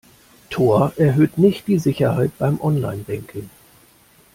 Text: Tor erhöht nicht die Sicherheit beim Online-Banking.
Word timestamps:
Tor 0.49 0.93
erhöht 0.97 1.37
nicht 1.37 1.67
die 1.67 1.77
Sicherheit 1.77 2.35
beim 2.39 2.59
Online-Banking. 2.59 3.47